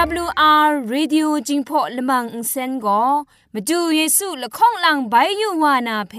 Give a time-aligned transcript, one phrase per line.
[0.00, 3.02] AWR Radio จิงพอลมังอินเซนก็
[3.52, 6.14] มาดูเยซูละข้องหลังใบยูวานาเพ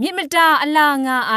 [0.00, 1.34] มิมตาอลางาไอ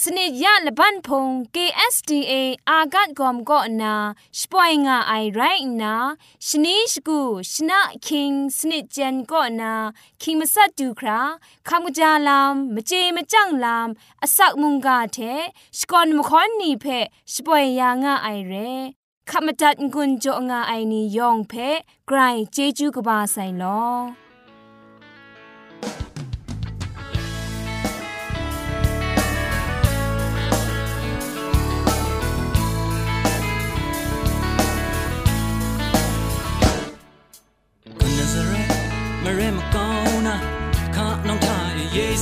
[0.00, 2.32] สนิยะละบันพง KSTA
[2.68, 3.94] อากัดกอมก็นา
[4.38, 5.40] สปอยงาไอไร
[5.82, 5.94] นา
[6.46, 7.20] ชนิชกู
[7.52, 9.72] ชนะคิงสนิจันก็นา
[10.22, 11.20] คิงมัสัดดูครา
[11.68, 13.88] คำกจาลามมเจมจังลาม
[14.22, 15.18] อสักมุงกาเท
[15.78, 16.86] สกอนมคอนนีเพ
[17.32, 18.54] สปอยยางาไอเร
[19.30, 21.54] ขมจัดกุญจงาไอนียองเพ
[22.08, 22.18] ไกร
[22.52, 23.86] เจจูกบาไซลอ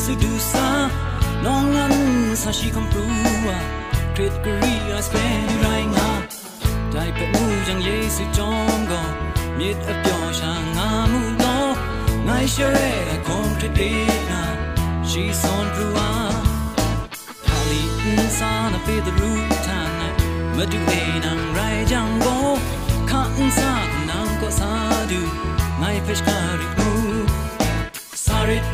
[0.09, 0.69] สุดูซา
[1.45, 1.95] น้องนั้น
[2.43, 3.05] ซาชิคำปรู
[3.47, 3.59] วา
[4.15, 5.15] คริตกรีอาสเป
[5.47, 6.06] นไรงา
[6.93, 9.03] ได้เป็นมูยังเยซูจอมก็
[9.59, 11.45] มีดอับยอชางามูโน
[12.25, 12.79] ไงเชเร
[13.27, 13.81] คงคริตเด
[14.31, 14.43] นา
[15.11, 16.11] ชีซอนปรูว่า
[17.47, 19.33] ทาลีอินซานาเปดรู
[19.67, 20.11] ทานะ
[20.57, 20.93] มาดูเอ
[21.25, 21.61] นังไร
[21.93, 22.27] จังโก
[23.11, 24.73] ข้าอินซาคุณนังก็ซา
[25.11, 25.21] ดู
[25.79, 26.91] ไงเพชการิมู
[28.25, 28.65] ซาริต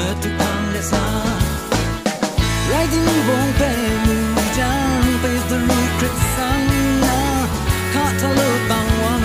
[0.00, 1.04] าเมื่อทุกครั้งได้สา
[2.68, 3.60] ไรดิ้งวงเป
[4.06, 4.16] มู
[4.58, 6.62] จังไปแต่รูครัดสัง
[7.04, 7.18] นา
[7.92, 9.20] คาทะลุบังวา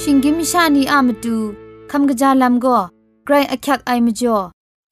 [0.00, 1.36] ชิงกิมชานีอามตู
[1.90, 2.78] คำกะจาลัมก็
[3.26, 4.38] ไกรอักยักไอมจ่อ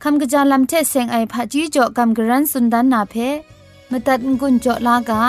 [0.02, 3.14] คำกะจาลัมเทเซงไอผาจีจ่อคำกระรันสุนดานนาเพ
[3.90, 5.22] มตัดงุนจ่อลากา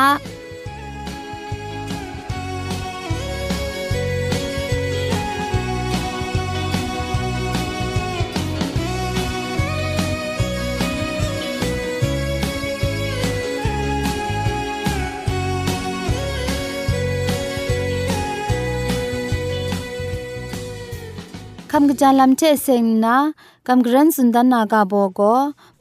[21.71, 23.17] คำกระจายลำเชเซงนะ
[23.67, 25.33] คำกรันสุนดันนากาโบก็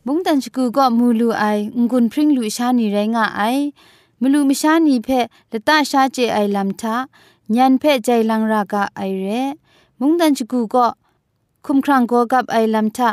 [0.06, 1.44] บุงตันชกูก็มูลูไอ
[1.90, 3.42] งุนพริ้งลุชานีไรงะไอ
[4.20, 5.08] มลูมชานีเพ
[5.50, 6.94] ละตาชาเจไอลำทา
[7.56, 9.26] ญันเพใจลังรากาไอเร
[10.00, 10.86] มุงตันชกูก็
[11.66, 13.08] คุมครังโกกับไอลำทา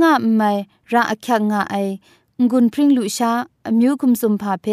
[0.00, 0.50] งะไม่
[0.92, 1.76] ระอักขะงะไอ
[2.50, 3.32] งุนพริ้งลุชา
[3.66, 4.66] อมิวคุมสุมพาเพ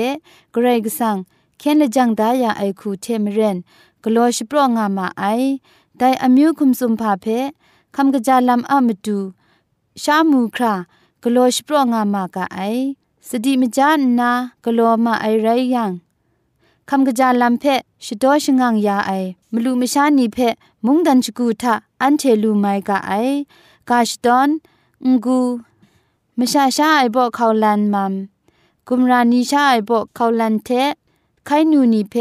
[0.51, 1.17] เกรกสัง
[1.57, 3.57] เคนละจังดายาไอคูเทมเรน
[4.03, 5.23] กโลชโปรงามาไอ
[5.97, 7.25] ไดอมิวคุมสุมพาเพ
[7.95, 9.17] คำกะจาลัมอะมตู
[10.03, 10.73] ชามูครา
[11.23, 12.59] กโลชโปรงามากะไอ
[13.27, 14.31] สติมจานนา
[14.63, 15.91] กโลมาไอไรยัง
[16.89, 17.63] คำกะจาลัมเพ
[18.05, 19.11] ชดอชงังยาไอ
[19.53, 20.37] มลูมชานีเพ
[20.85, 23.11] มุงดันชกูทะอันเทลูไมกะไอ
[23.89, 24.49] กาชดอน
[25.05, 25.39] งกู
[26.37, 28.13] มชาชาไอบอกเขาลันมัม
[28.87, 30.69] กุมรานีชาไอบอกเขาลันเท
[31.45, 32.15] ไขนูนีเพ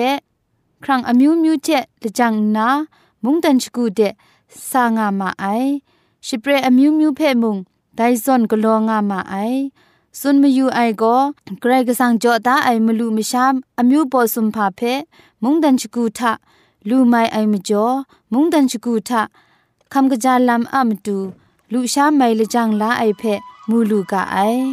[0.82, 1.68] ครั้งอมิวมิวเจ
[2.02, 2.68] ละจังนา
[3.24, 4.12] မုန်တန်ချကူတဲ့
[4.68, 5.70] ဆာငါမအိုင်
[6.26, 7.60] ရှပရအမျိုးမျိုးဖဲ့မုန်
[7.98, 9.60] ဒိုင်ဇွန်ဂလောငါမအိုင်
[10.20, 11.20] စွန်မယူအိုင်ကို
[11.62, 13.44] ဂရက်ကဆန်ကြောတာအိုင်မလူမရှာ
[13.80, 14.92] အမျိုးပေါ်စွန်ဖာဖဲ
[15.42, 16.20] မုန်တန်ချကူထ
[16.88, 17.96] လူမိုင်အိုင်မကျော်
[18.32, 19.10] မုန်တန်ချကူထ
[19.92, 21.16] ခမ်ကကြလမ်အမတူ
[21.72, 23.32] လူရှာမိုင်လကြောင့်လာအိုက်ဖဲ
[23.68, 24.64] မူလူကအိုင်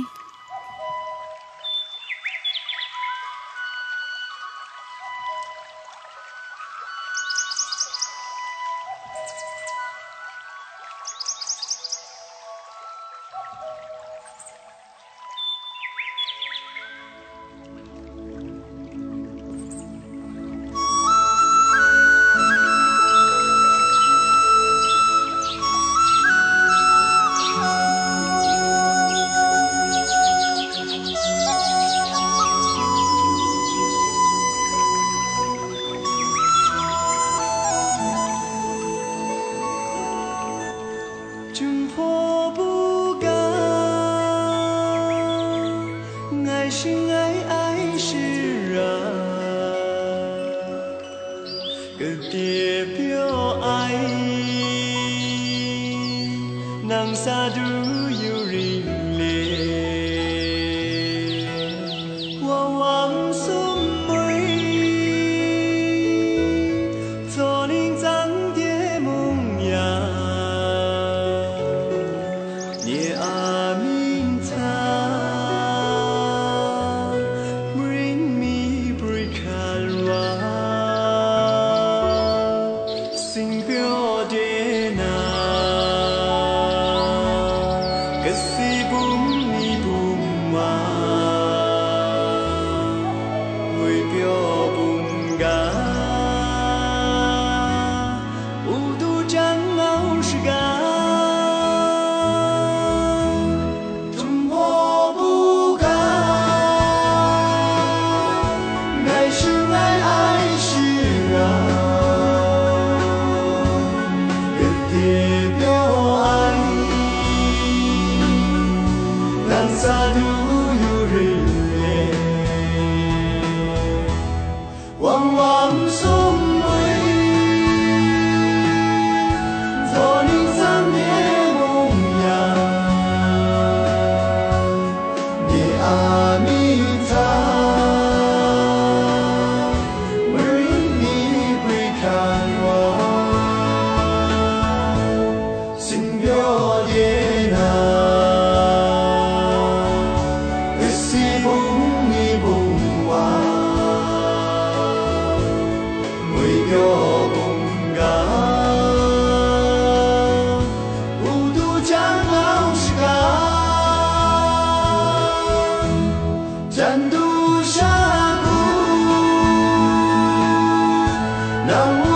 [171.82, 172.09] Oh.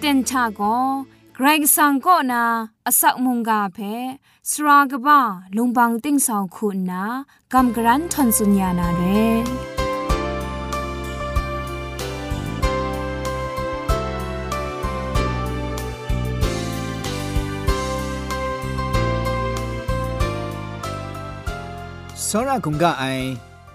[0.00, 0.62] เต็นชาโก
[1.34, 2.44] ไกรสังก็นา
[2.86, 3.78] อสักมุงกาเพ
[4.50, 5.20] สรากบ้า
[5.56, 7.04] ลุงบังติ้งสองคุณนา
[7.52, 9.02] กำกรันทนสุญญานาเร
[22.26, 23.24] စောရကုံကအိုင်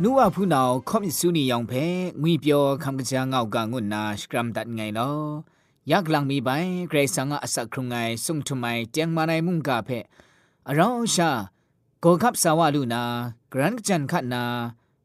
[0.01, 1.85] နူဝဖူနောင်ခေါမစ်ဆူနီယောင်ဖဲ
[2.21, 4.93] ငွေပြောခမ်ကကြာငောက်ကငွနာစကရမ်ဒတ်ငိုင်
[5.88, 6.50] ยักลังมีใบ
[6.88, 7.94] เกรงสังอาศักครุงไง
[8.24, 10.04] ส่งทุมไมเจียงมาในมุงกาเพะ
[10.74, 11.30] เราชา
[12.00, 13.02] โกคับสาวาลูนา
[13.52, 14.42] กรันจันขันนา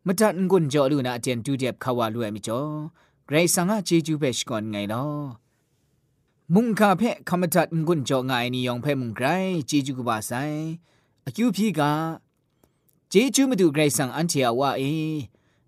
[0.06, 2.60] มจัดกุนจอลูนาเจียนจูเจ็บขาวาลูเอมิจอ
[3.26, 5.02] เกรงสังจีจูเบชก่อนไงเนา
[6.54, 9.26] มุงกาเพะคำจัดกุนจอไงนิยองเพมุงไกร
[9.70, 10.32] จีจูกบาไซ
[11.26, 11.92] อคิวพีกา
[13.12, 14.84] จีจูมาดูเกรงสังอันเทียวว่าเอ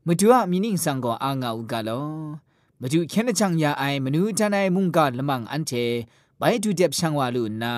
[0.05, 2.01] มาดูอามินิงสังก่ออางเอากาลอ
[2.81, 5.71] มาดูแค่นจังยาไอมนูจานไอมุงกาละมังอันเท
[6.37, 7.73] ไปดูเด็บช่างวาลุนา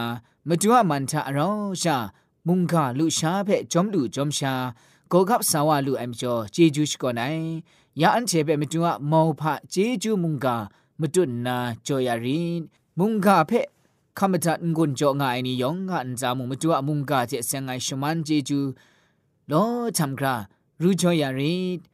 [0.47, 1.47] มาดูว่ามันทะเรา
[1.81, 1.97] ชา
[2.47, 4.53] มุงกาลุชาเพจอมดูจอมชา
[5.09, 7.37] โกกับสาวาลุไอมจอเจจูชกอนัย
[8.01, 10.57] ยาอันเทเปมาดูว่ามอพะเจจูมุงกา
[10.99, 12.61] มาดูนาจอยารีน
[12.99, 13.51] มุงกาเพ
[14.17, 18.59] คำจัดงุนจองายนิยองอันจามุมาดูว่ามุงกาเจเซงไงชมันเจจู
[19.47, 19.53] โล
[19.97, 20.35] ทำกรา
[20.81, 21.88] รู้จอยารีน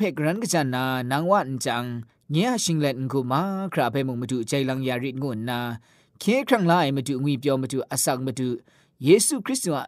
[0.00, 1.84] พกรันกจันนานางวันจัง
[2.30, 5.58] เงียชิงเลนกูมาคราเพมุงมาดูใจลังยาริงุนนา
[6.18, 8.48] เคครั้งไลมาดูงวีเปียวมาดูอสักมาดู
[9.04, 9.82] เยซูคริสต์ว่า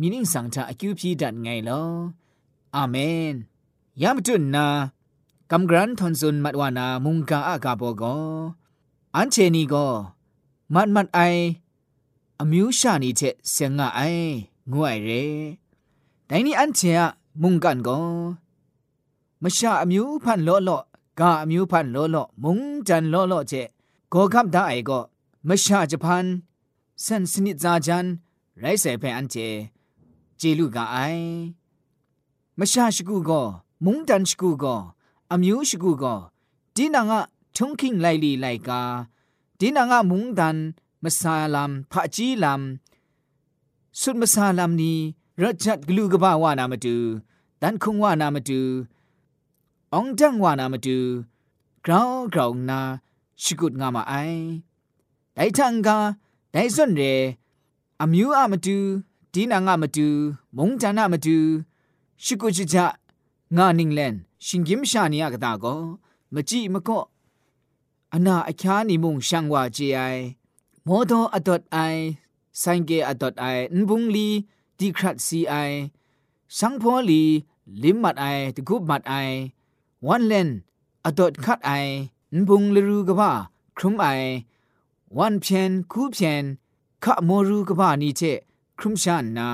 [0.00, 1.82] มีนิ่งสังทาอคิวพีดันไงลอ
[2.76, 2.96] อาเม
[3.32, 3.34] น
[4.02, 4.66] ยามตุนนา
[5.50, 8.04] กำกรันทอนซุนมัดวานามุงกาอากาโบโก
[9.16, 9.74] อันเชนีโก
[10.74, 11.20] มัดมัดไอ
[12.40, 14.30] အမျိုးရှာနေတဲ့ဆင်ငါအိုင်
[14.72, 15.22] ငွိုင်ရဲ
[16.28, 16.92] ဒိုင်းနီအန်ချေ
[17.42, 18.04] မုန်ကန်ကော
[19.47, 20.69] มชาอมิวพันโลโล
[21.19, 23.53] กาอมิวพันโลโลมุงจันโลโลเจ
[24.09, 24.91] โกคับดาไอโก
[25.47, 26.25] มชาจะพัน
[27.05, 28.05] สันสนิจาจัน
[28.59, 29.35] ไรเสเพอันเจ
[30.37, 30.97] เจลูกาไอ
[32.59, 33.31] มชาชกูโก
[33.85, 34.65] มุงดันชกูโก
[35.31, 36.03] อมิวชกูโก
[36.75, 37.21] ดีนางอะ
[37.55, 38.81] ชงคิงไลลีไลกา
[39.59, 40.57] ดีนางอะมุงดัน
[41.03, 42.61] มสาลัมพะจีลัม
[43.99, 44.97] สุดมสาลัมนี้
[45.41, 46.97] รจัดกลูกบ่าวานามาดู
[47.61, 48.61] ดันคงว่านามาดู
[49.97, 50.97] အောင်တန်ဝါနာမတူ
[51.85, 52.79] ဂရောင်းဂရောင်းနာ
[53.43, 54.41] ရှိကုတ်ငါမအိုင်
[55.35, 55.89] ဒိုင်ထန်က
[56.53, 57.13] ဒိုင်စွန်ရဲ
[58.01, 58.77] အမျိုးအမတူ
[59.33, 60.07] ဒီနာငါမတူ
[60.55, 61.37] မုံတန်နာမတူ
[62.23, 62.85] ရှိကုတ်ချာ
[63.57, 64.13] ငါနင်းလန်
[64.45, 65.79] ရှင်ကင်းရှာနေရကတာကော
[66.33, 67.05] မကြည့်မကော့
[68.13, 70.23] အနာအချားနေမုံရှန်ဝါကြည်အိုင်
[70.87, 72.01] မောတော်အဒေါတ်အိုင်
[72.61, 74.27] ဆိုင်ကေအဒေါတ်အိုင်အန်ဘုံလီ
[74.77, 75.77] ဒီခရတ်စီအိုင်
[76.57, 77.23] ရှန်ဖောလီ
[77.81, 79.35] လင်မတ်အိုင်တကုမတ်အိုင်
[80.07, 80.49] วันเล่น
[81.05, 81.71] อดดคัดไอ
[82.47, 83.31] บุงลรูกบ้า
[83.77, 84.07] ครุมไอ
[85.17, 86.43] วันเพนคูเพน
[87.03, 88.21] ขะโมรูกบ้านี่เจ
[88.79, 89.49] ครุมชานนา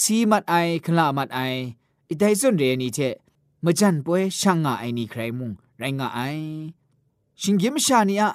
[0.00, 0.54] สีมัดไอ
[0.84, 1.40] ขลามัดไอ
[2.08, 2.98] อิไดส่วนเรนี่เจ
[3.64, 6.20] มจันป่วยช่างงาไอนี่ใครมุงไรงาไอ
[7.40, 8.30] ชิงเกมชานี่อะ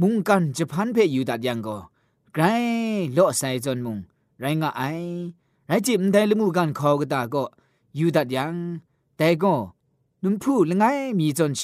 [0.00, 1.76] มุงกันจะพันเพยอยู่ดัดยังก็
[2.32, 2.42] ไกร
[3.12, 3.98] เลาะใส่จนมุง
[4.40, 4.82] ไรงาไอ
[5.66, 7.44] ไรจิมได้ละมูกันคอกระตาก็
[7.96, 8.54] อยู่ดัดยัง
[9.16, 9.54] แต่ก็
[10.26, 10.84] นุ่มผู้ละไง
[11.18, 11.62] มีจนเช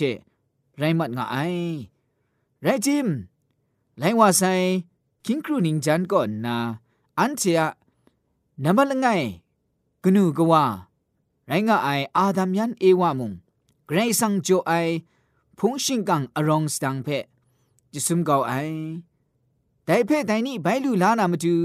[0.78, 1.36] ไรมัดงะไอ
[2.62, 3.08] ไรจิม
[3.98, 4.52] ไรว่าใส่
[5.24, 6.56] คิงครูนิงจันก่อนนา
[7.18, 7.60] อันเชีย
[8.62, 9.06] นับละไง
[10.02, 10.64] กนูกว่า
[11.46, 13.32] ไรงะไออาดัมยันเอวามุง
[13.86, 14.72] ไกรสังโจไอ
[15.58, 17.08] พงชิงกังอรองสตังเพ
[17.92, 18.52] จิสุมกาวไอ
[19.84, 21.56] แต่เพ่แต่นี่ใบลูลานามาดู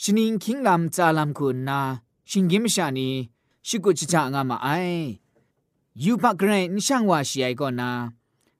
[0.00, 1.80] ชินิงคิงลำจาลำคุณนา
[2.30, 3.08] ชิงกิมชานี
[3.66, 4.68] ชิกุจจางามาไอ
[6.04, 7.90] ยูปักเกรนช่างว่าชีไอก่อนนา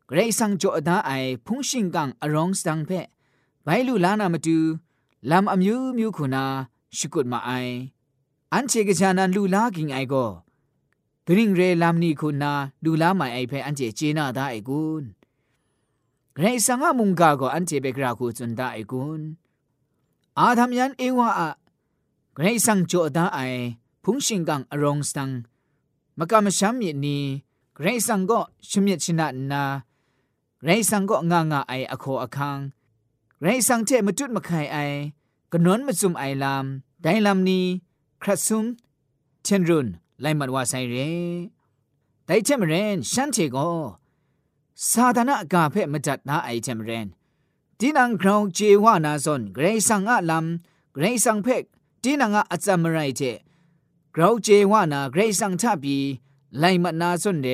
[0.07, 1.11] เกรซังโจดาไอ
[1.47, 3.01] พุงชิงกังอรองสังเพ่
[3.65, 4.59] ใบลูลานามาดู
[5.31, 6.45] ลำอมิวมิวคุณา
[6.97, 7.51] ชิกุดมาไอ
[8.53, 10.27] อันเชกจานันลูลากิงไอก็
[11.27, 12.53] กริงเรลำนี่คุณนา
[12.85, 15.05] ลูลาไม่ไอเพ่อันเจเจนาได้ไอกุน
[16.39, 19.21] ไรสังหมุงกาก็อันเจเบกราคูจุนดาไอกุน
[20.39, 21.49] อาทำยันเอวะอะ
[22.39, 23.39] ไรสังโจดาไอ
[24.03, 25.31] พุงชิงกังอรองสัง
[26.19, 27.19] มกามชัมมีนี
[27.75, 29.63] เกรสังก็ชมิชนะนา
[30.61, 32.59] เกรสังก็งางาไออโคอคัง
[33.39, 34.77] เกรสังเทมจุดมะไคไอ
[35.53, 36.65] กนนมซุมไอลาม
[37.03, 37.61] ไดลามนี
[38.23, 38.65] ครัซุม
[39.43, 39.87] เชนรุน
[40.21, 40.97] ไลมัดวาไซเร
[42.27, 43.57] ไดเชมเรนชันเทโก
[44.89, 47.07] ซาธานากาเพมจัดนาไอเชมเรน
[47.79, 50.47] ดินังคราวเจวานาซอนเกรสังอะลาม
[50.93, 51.63] เกรสังเพก
[52.03, 53.23] ดินังอะอัจามไรเจ
[54.21, 55.97] กราเจวานาเกรซังทบี
[56.59, 57.49] ไลมัดนาซอนเด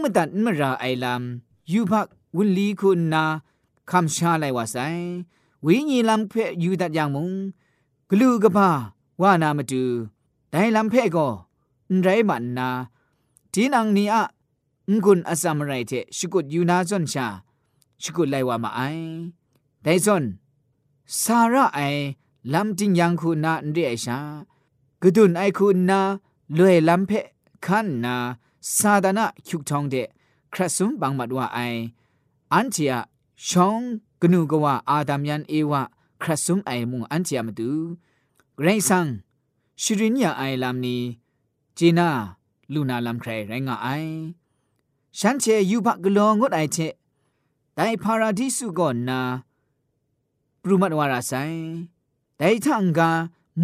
[0.00, 1.22] มตันมราไอลัม
[1.72, 2.06] ยูพัก
[2.36, 3.24] วุลีคุณนา
[3.90, 4.76] คำชาไลวาไซ
[5.66, 6.32] วิญญาณเพ
[6.62, 7.30] ยูดัดยังมุง
[8.10, 8.68] กลูกบ้า
[9.20, 9.84] ว่านามาดู
[10.50, 11.28] แต่ลำเพก็
[12.02, 12.68] ไรมันนา
[13.52, 14.22] ทีนังนี้อะ
[15.02, 17.26] งุนอสัมไรเทชกุดยูนาจนชา
[18.02, 18.80] ชกุดไลวามาไอ
[19.82, 20.24] แต่จน
[21.20, 21.80] สาระไอ
[22.52, 24.18] ลำจิงยังคุณนาเรียชา
[25.02, 26.00] กดุนไอคุณนา
[26.58, 27.10] ลวยลำเพ
[27.64, 28.16] ขันนา
[28.76, 29.94] ซาดานะคิกทองเด
[30.52, 31.58] ครัสุมบังมัดว่าไอ
[32.52, 32.94] อันเทีย
[33.48, 33.80] ชอง
[34.20, 35.82] กนูกว่าอาดามยันเอวะ
[36.22, 37.70] ครัสุมไอมุงอันเทียมาดู
[38.62, 39.06] เรซัง
[39.82, 41.02] ชิรินยาไอลำนี้
[41.78, 42.08] จีนา
[42.72, 43.88] ลูนาลำใครไรงาไอ
[45.18, 46.78] ฉันเชยูบักกลองดไอเช
[47.74, 49.20] แต่พาราดิสุก่อนนา
[50.62, 51.32] ปรุมัดวาราไซ
[52.36, 53.10] แต่ทังกา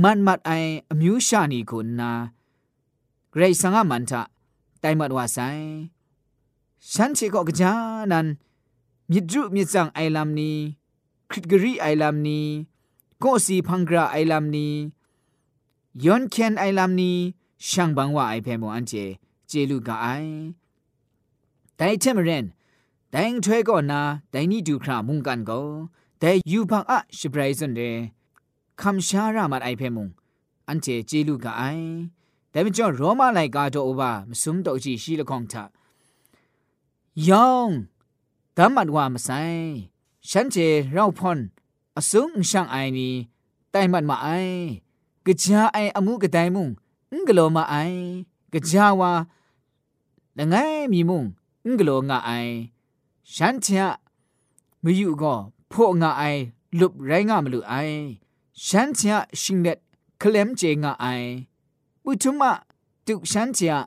[0.03, 0.51] มันมัดไอ
[0.91, 2.11] อมิวชานีคุณนา
[3.37, 4.23] เรซังอามันทะ
[4.81, 5.39] แต่มัดว่าไซ
[6.93, 7.73] ฉันเชก็กจา
[8.13, 8.27] นัน
[9.11, 10.57] มิดรุมิดจังไอลำนี้
[11.31, 12.47] คริตกรีไอลำนี้
[13.23, 14.75] ก็สีพังกราไอลำนี้
[16.05, 17.17] ยอนเคนไอลำนี้
[17.69, 18.93] ช่างบังว่าไอเพมอันเจ
[19.49, 20.07] เจลูกาไอ
[21.77, 22.45] แต่เทมเรน
[23.11, 25.61] แต่งถวยก็นาแต่นี่ดูครามุงกันก็
[26.19, 27.83] แต่ยูพังอะชิบไรซันเด
[28.82, 30.10] คำชารามัดไอเพมุง
[30.68, 31.64] อันเจเจลูกาไอ
[32.50, 35.64] แต่เป็นจอโรมาไลกาโตอบามสุมโตจีชีละคองทา
[37.28, 37.70] ยอง
[38.58, 39.30] ตามัดว่ามาไซ
[40.30, 40.58] ฉันเจ
[40.92, 41.40] เราพอน
[41.98, 43.14] อสุงช่างไอนี้
[43.72, 44.28] แต่มันมาไอ
[45.26, 46.70] กะจาไออมูกะไดมุง
[47.20, 47.76] งกโลมาไอ
[48.54, 49.12] กะจาวา
[50.38, 50.56] ละไง
[50.92, 51.24] มีมุง
[51.68, 52.32] งกโลงะไอ
[53.36, 53.94] ฉันเทะ
[54.84, 55.34] มอยู่ก็
[55.72, 56.24] พวกงะไอ
[56.80, 57.74] ลุบไรงะมลุไอ
[58.68, 59.78] ฉันเทะชิงเด็ด
[60.18, 61.06] เคลมเจงะไอ
[62.04, 62.52] ปุถุมะ
[63.06, 63.82] ตุฉันเทะ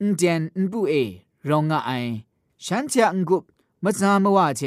[0.00, 0.94] อุเดนอุปุเอ
[1.48, 1.92] รองงะไอ
[2.64, 3.44] ฉันเทะงกุบ
[3.84, 4.62] มะซามะวะเจ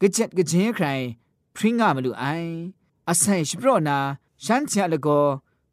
[0.00, 0.86] กะเจ็ดกะเจใคร
[1.54, 2.24] พริ้งงะมลุไอ
[3.08, 3.98] อาศัยชิโปรนา
[4.44, 5.20] ฉันเทะละก็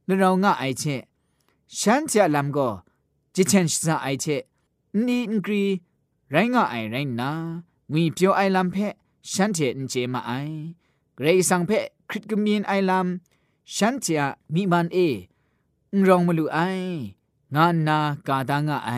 [0.07, 0.83] นรองงะไอเช
[1.79, 2.69] ฉันเทะลำก็
[3.35, 4.25] จิเชนชะไอเช
[5.05, 5.63] นี่อินกรี
[6.31, 7.29] ไรงะไอไรงนา
[7.91, 8.75] งุยเปียวไอลำเพ
[9.31, 9.77] ฉันเทน
[11.16, 11.70] เจมาไอเกรซังเพ
[12.08, 14.98] คริตกมีนไอลำฉันเทะมีมันเอ
[16.08, 16.58] รองมลุไอ
[17.54, 18.90] งานนากาดางไอ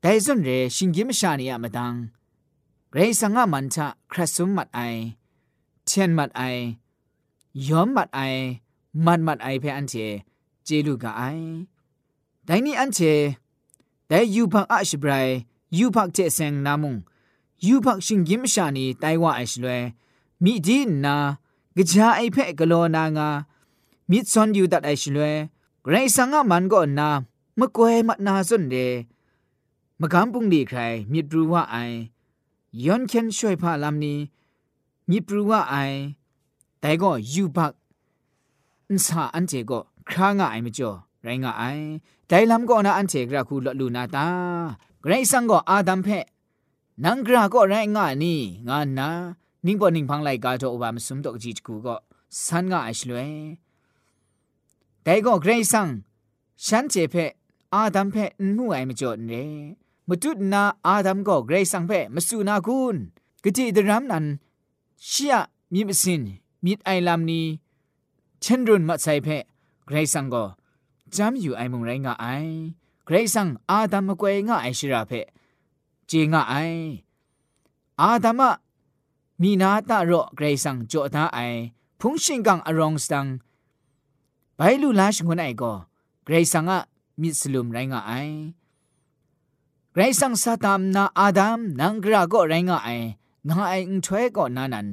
[0.00, 1.94] แต่ส่วนเรชิงกิมชานีอะมดัง
[2.92, 4.80] เรซังะมันทะครัสุมมัดไอ
[5.84, 6.42] เทียนมัดไอ
[7.68, 8.20] ยอมมัดไอ
[9.04, 9.94] มันมัดไอเพอันเจ
[10.64, 11.22] เจลูกะไอ
[12.44, 13.00] แต่นี่อันเจ
[14.06, 15.26] แต่ยูพักอัชบราย
[15.78, 16.94] ยูพักเจเซงนามุง
[17.66, 19.82] ยูพักชิงกิมชานีไตว่าไอชลวย
[20.44, 21.16] มีดีนา
[21.76, 23.28] กะจาไอเพกโลนางา
[24.10, 25.34] มิดซอนยูดัดไอชลวย
[25.88, 27.08] ไรสังะมันก็นา
[27.58, 28.76] มะกวยมัดนาซุนเด
[30.00, 30.80] มะกำปุงดีใคร
[31.12, 31.76] มิดรู้ว่าไอ
[32.84, 34.18] ยอนเคนช่วยพาลำนี้
[35.10, 35.76] มิปรู้ว่าไอ
[36.80, 37.72] แต่ก็ยูพัก
[38.94, 40.90] นสาอันเจก็ครางะไอมจ่อ
[41.22, 41.64] ไรงะไอ
[42.26, 44.26] แต่ลำก็นาอันเจกระคูลลูนาตา
[45.06, 46.08] ไรสังก็อาดัมเพ
[47.04, 49.08] นังกราก็ไรงะนี่งานนา
[49.65, 51.95] นิ่งปอนิ่งพังไลกาโตอบามสุมตกจีจกูก็
[52.45, 53.31] สันงะไอชลวย
[55.03, 55.87] แต่ก็ไกรสัง
[56.65, 57.15] ฉันเจเพ
[57.73, 58.15] อาดัมเพ
[58.57, 59.31] นูไอมจ่อเน
[60.07, 62.95] มตุดนาอาดัมก็ไกรสังเพมสุนากุน
[63.43, 64.25] กติดรัมนัน
[65.05, 65.35] เชีย
[65.73, 66.21] มีมสิน
[66.63, 67.45] มีไอลำนี้
[68.41, 69.27] เช่นรุนมาใส่เพ
[69.85, 70.43] เกรซังก็
[71.15, 72.25] จำอยู่ไอมุงไรงะไอ
[73.05, 75.11] เกรซังอาดัมมกวยงะไอชิราเพ
[76.07, 76.55] เจงะไอ
[78.01, 78.49] อาดัมะ
[79.42, 81.38] มีนาตาโรเกรซังโจตาไอ
[82.00, 83.26] พุงชิงกังอรองสัง
[84.56, 85.72] ไปลูลาชงวนไอก็
[86.24, 86.78] เกรซังอะ
[87.20, 88.12] มิสลุมไรงะไอ
[89.92, 92.90] เกรซังสตามนาอาดัมนังกราก็ไรงะไอ
[93.48, 94.86] งาไออุถวยก็นานัน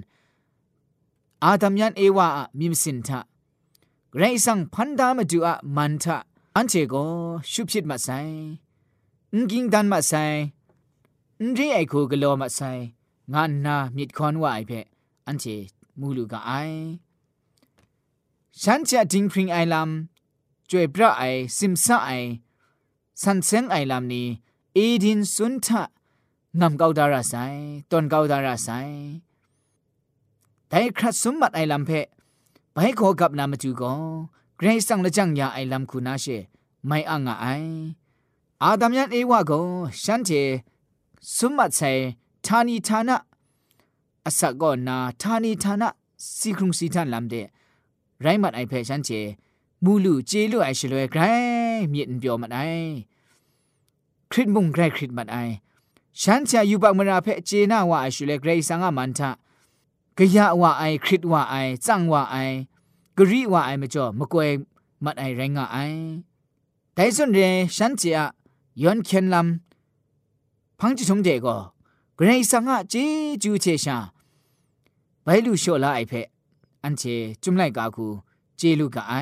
[1.44, 2.28] อาดัมยันเอวา
[2.60, 3.20] มิมสินทะ
[4.18, 6.18] ไรสังพันดามาดูอะมันทะ
[6.56, 6.96] อันเจโก
[7.52, 8.10] ชุบชิดมาไซ
[9.34, 10.14] งกิงดันมาไซ
[11.42, 12.62] นรีไอคูกโลมาไซ
[13.32, 14.72] งานนามิดคอนว่าไอเพ
[15.28, 15.46] อันเจ
[16.00, 16.52] มูลูกาไอ
[18.62, 21.24] ฉันจะดิงพริงไอลำจวยพระไอ
[21.58, 22.10] ซิมซาไอ
[23.22, 24.28] สันเซงไอลำนี้
[24.74, 25.84] เอดินสุนทะ
[26.60, 27.34] งำเกาดาราไซ
[27.92, 28.70] ตอนเกาดาราไซ
[30.68, 31.92] แต่ครัดสมบัติไอลำเพ
[32.74, 33.94] ไปขอกับนามาจูก็
[34.58, 36.26] เกรซังละจังยาไอลำคุณาเช
[36.88, 37.46] ไม่อ่างไอ
[38.64, 39.60] อาดัมยันเอวะก็
[40.04, 40.30] ฉันเจ
[41.38, 41.92] สมบัติใส่
[42.48, 43.18] ทานีทานะ
[44.26, 45.90] อาศักก็นาทานีทานะ
[46.38, 47.36] สีครุงสีทันลำเด
[48.22, 49.10] ไรมัดไอเพฉันเจ
[49.84, 51.22] มูลูเจลูไอชลวยไกร
[51.92, 52.60] มีนเปียวมัดไอ
[54.32, 55.38] คริตมุงไกรคริตมัดไอ
[56.22, 59.30] ฉันจะอยู่บักมราเพเจนาว่าไอชุเลเกรซังอามันทะ
[60.18, 62.36] กะยะว่าไอคริตว่าไอจังว่าไอ
[63.18, 64.50] กรีว่าไอมจ่อมกวย
[65.04, 65.78] มัดไอแรงไอ
[66.94, 67.40] แต่ส่วนเร
[67.78, 68.24] ฉันจะ
[68.82, 71.56] ย้อนเขียนลำพังจิชงเดก็
[72.26, 72.96] เกรซังอาเจ
[73.44, 73.98] จูเชชา
[75.24, 76.14] ไปลูโชลาไอเพ
[76.84, 77.04] อันเช
[77.44, 78.08] จุมไลกาคู
[78.58, 79.14] เจลูกาไอ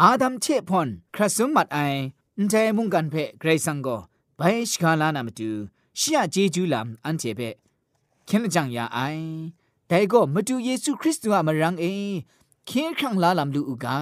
[0.00, 1.78] อาดัมเชพอนคราสมมัดไอ
[2.36, 3.96] อันเจมุงกันเพเกรซังก็
[4.36, 5.50] ไปสกาลานามาดู
[5.98, 7.40] ชียเจจูลำอันเจเพ
[8.26, 8.98] เขียนจังยาไอ
[9.88, 11.84] แต่ก็มาดูเยซูคริสต์ว่ามารังเอ
[12.66, 13.98] เคียครั้งลาลำลูอุกา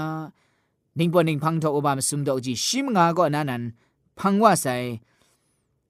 [0.98, 3.62] นิ่งปอนิ่งพังทออบามสุมดอกจีชิมงาก็นานัน
[4.18, 4.76] พังว่าใส่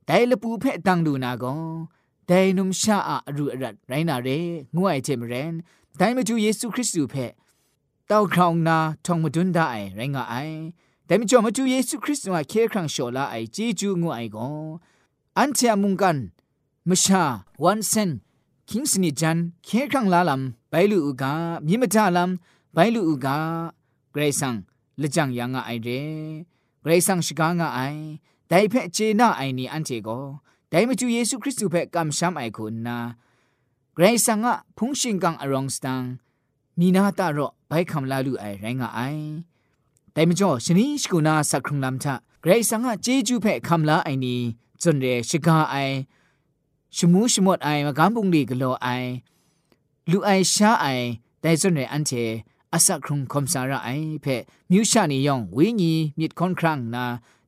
[0.06, 1.54] แต่ละปูเพตังดูนาก็
[2.26, 4.28] แต่นุมชาอะรูอรัดไรนาเร
[4.76, 5.54] งวยเจมเรน
[5.96, 7.14] แต่มาดูเยซูคริสต์เพ
[8.06, 10.34] เต้าครองนาทองมาดุนได้ไรงาไอ
[11.06, 14.46] แต่ไม่จอมาดูเยซูคริสต์ว่าเคครั้งโชลาไอจีจูงวยก็
[15.38, 16.16] อันเทียมุงกัน
[16.88, 17.22] มชา
[17.62, 18.10] วันเซน
[18.70, 20.40] คิงสนิจันเคครั้งลาลัม
[20.70, 21.32] ไปลูอุกา
[21.66, 22.30] มิมจาลัม
[22.72, 23.36] ไปลูอุกา
[24.12, 24.54] เกรซัง
[25.00, 25.88] ละจังยังงาไอเร
[26.82, 27.80] เกรซังชกางาไอ
[28.50, 30.24] တိုင်ဖက်ကျေနာအိုင်နီအန်ချေကို
[30.72, 32.98] တိုင်မကျူယေရှုခရစ်သူဖက်ကမ်ရှမ်အိုင်ခုနာ
[33.96, 36.02] ဂရိဆန်ကဖုန်ရှင်ကန်အရောင်စတန်
[36.78, 39.24] မိနာတာရော့ဘိုက်ခမ်လာလူအိုင်ရိုင်းကအိုင်
[40.14, 42.06] တိုင်မကျော်ရှင်နီရှ်ကူနာစခရုံလမ်ချ
[42.42, 44.34] ဂရိဆန်ကဂျေဂျူဖက်ခမ်လာအိုင်နီ
[44.82, 45.96] ဇွန်ရဲရှီကာအိုင်
[46.96, 49.10] ရှမူးရှမော့အိုင်မကန်ပုန်လီဂလောအိုင်
[50.10, 51.06] လူအိုင်ရှာအိုင်
[51.42, 52.24] တိုင်ဇွန်ရဲအန်ချေ
[52.74, 57.04] အစခရုံခွန်ဆာရအိုင်ဖက်မြူရှာနေယောင်ဝင်းကြီးမြစ်ခွန်ခရန့်နာ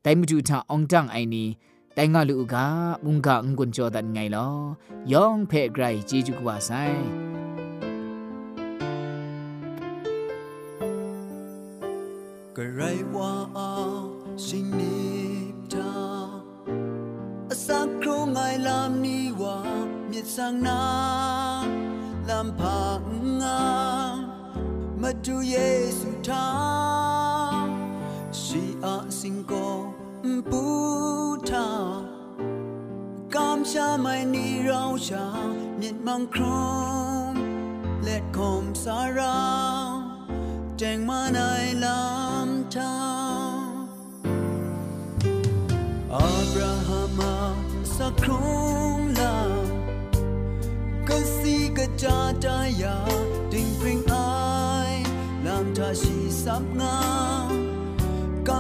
[0.07, 1.49] แต่มาดูท่าองจังไอนี้
[1.95, 2.66] แต่งาลูกา
[3.05, 4.49] บุงกาองกุนจอดันไงลอ
[5.12, 6.71] ยองเพ่ไกรจีจุกว่าไซ
[12.57, 12.81] กระไร
[13.14, 13.35] ว่า
[14.47, 15.16] สิ่งนี้
[15.73, 15.95] ทา
[17.66, 19.57] สักครู่ไงลำนี้ว่า
[20.11, 20.83] มีสังนา
[22.29, 23.03] ลำพัง
[23.42, 23.62] งา
[25.01, 25.57] มาดูเย
[25.99, 27.06] ซูทา
[30.51, 30.65] ปู
[31.51, 31.71] ทา
[33.35, 35.27] กามชาไม่นีเราชา
[35.77, 36.43] เมียนมังคร
[37.33, 37.35] ม
[38.05, 39.39] และคมสารา
[40.79, 41.41] แจงมาใน
[41.85, 41.87] ล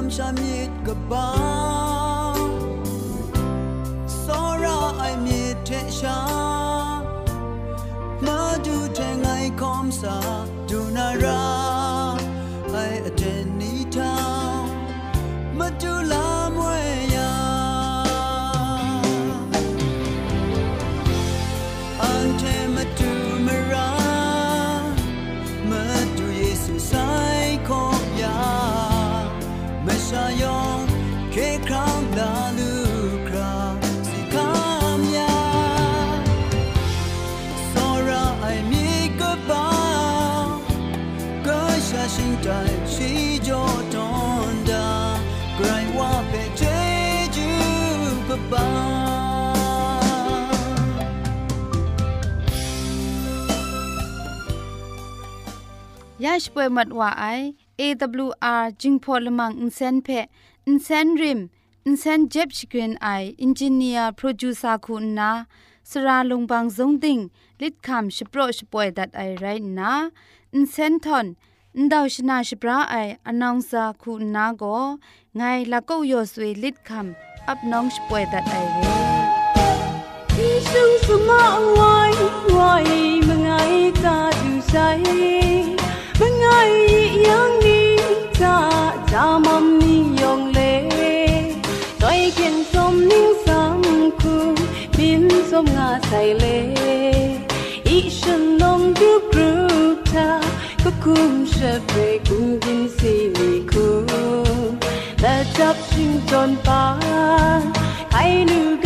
[0.06, 1.24] am shamit gaba
[4.06, 4.74] sora
[5.06, 6.18] i mit te sha
[8.26, 10.14] ma du te ngai kom sa
[10.72, 11.40] du na ra
[12.84, 14.12] i aten ni ta
[15.58, 16.25] ma du la
[56.24, 57.24] ยาชป่วยมัดว่าไอ
[57.80, 60.08] AWR จึงพอลมังอินเซนเพ
[60.66, 61.40] อินเซนริม
[61.86, 63.08] อินเซนเจ็บชกรีนไอ
[63.42, 65.30] อินจิเนียร์โปรดิวซาคุณนา
[65.90, 67.18] สราลงบางสงติง
[67.60, 69.46] ลิดคำชโปรชป่วยดัดไอไร
[69.78, 69.92] นะ
[70.54, 71.26] อินเซนทอน
[71.76, 74.64] อินดาวชนาชปราไออนองซาคุณนาโก
[75.36, 81.42] ไงลัก็ยอสวยลิดคำอับน้องชป่วยดัดไอเร่ซึ่สมา
[81.78, 82.12] วาย
[82.56, 82.72] วา
[83.24, 83.50] เมื่อไง
[84.02, 84.76] กาดูใจ
[105.58, 106.84] จับชิงจนปา
[107.60, 107.62] น
[108.10, 108.18] ใคร
[108.50, 108.84] นูไ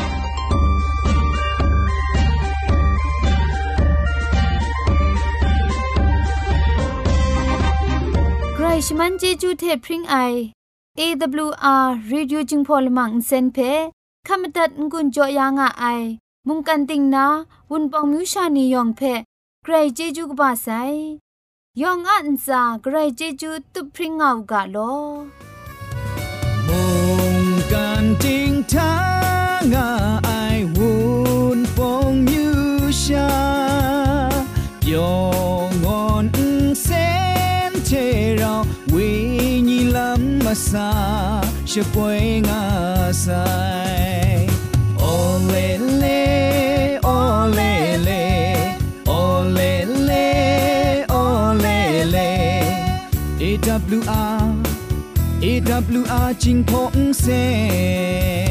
[8.86, 10.16] ชมันเจจูเทพริงไอ
[10.98, 13.58] อ AWR reducing polymer เซนเพ
[14.26, 16.02] ขมตัดงุนจอยางอ้าย
[16.46, 17.26] มุงกันติงนา
[17.70, 19.14] วุนปองมิวชานียองเพ่
[19.62, 20.68] ใครเจจูกบาไซ
[21.80, 24.76] ยองอันซาใครเจจูตุพริงเอากาโล
[26.66, 26.82] มุ
[27.34, 28.51] งกันติง
[40.72, 40.88] sa
[41.70, 44.48] she poinga sai
[45.12, 46.20] olele
[47.16, 48.22] olele
[49.20, 50.24] olele
[51.22, 52.32] olele.
[53.74, 54.52] Awr
[55.74, 58.41] awr jing phong se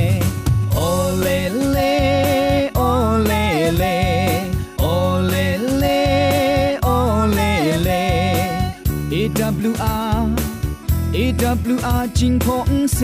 [11.70, 13.00] W R จิงพงเซ